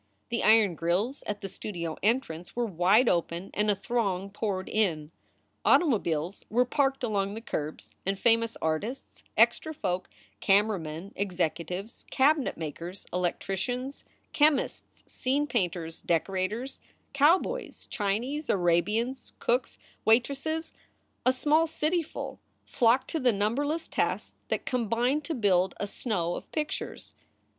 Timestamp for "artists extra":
8.63-9.75